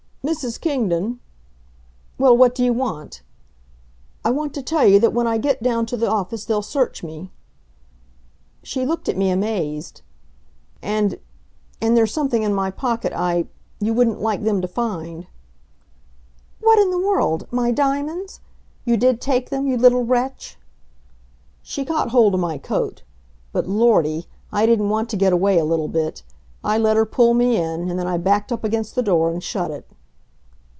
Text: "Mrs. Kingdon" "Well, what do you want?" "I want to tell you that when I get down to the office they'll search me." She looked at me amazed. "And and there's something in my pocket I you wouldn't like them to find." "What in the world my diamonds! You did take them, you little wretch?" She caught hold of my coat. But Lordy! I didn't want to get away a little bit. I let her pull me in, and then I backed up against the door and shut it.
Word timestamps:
"Mrs. 0.23 0.61
Kingdon" 0.61 1.19
"Well, 2.19 2.37
what 2.37 2.53
do 2.53 2.63
you 2.63 2.73
want?" 2.73 3.23
"I 4.23 4.29
want 4.29 4.53
to 4.53 4.61
tell 4.61 4.85
you 4.87 4.99
that 4.99 5.13
when 5.13 5.25
I 5.25 5.39
get 5.39 5.63
down 5.63 5.87
to 5.87 5.97
the 5.97 6.07
office 6.09 6.45
they'll 6.45 6.61
search 6.61 7.01
me." 7.01 7.31
She 8.61 8.85
looked 8.85 9.09
at 9.09 9.17
me 9.17 9.31
amazed. 9.31 10.03
"And 10.79 11.19
and 11.81 11.97
there's 11.97 12.13
something 12.13 12.43
in 12.43 12.53
my 12.53 12.69
pocket 12.69 13.11
I 13.13 13.47
you 13.79 13.95
wouldn't 13.95 14.21
like 14.21 14.43
them 14.43 14.61
to 14.61 14.67
find." 14.67 15.25
"What 16.59 16.77
in 16.77 16.91
the 16.91 16.99
world 16.99 17.47
my 17.49 17.71
diamonds! 17.71 18.41
You 18.85 18.97
did 18.97 19.21
take 19.21 19.49
them, 19.49 19.65
you 19.65 19.75
little 19.75 20.03
wretch?" 20.05 20.55
She 21.63 21.83
caught 21.83 22.09
hold 22.11 22.35
of 22.35 22.39
my 22.39 22.59
coat. 22.59 23.01
But 23.51 23.67
Lordy! 23.67 24.27
I 24.51 24.67
didn't 24.67 24.89
want 24.89 25.09
to 25.09 25.17
get 25.17 25.33
away 25.33 25.57
a 25.57 25.65
little 25.65 25.87
bit. 25.89 26.21
I 26.63 26.77
let 26.77 26.95
her 26.95 27.05
pull 27.07 27.33
me 27.33 27.57
in, 27.57 27.89
and 27.89 27.97
then 27.97 28.07
I 28.07 28.17
backed 28.19 28.51
up 28.51 28.63
against 28.63 28.93
the 28.93 29.03
door 29.03 29.31
and 29.31 29.43
shut 29.43 29.71
it. 29.71 29.87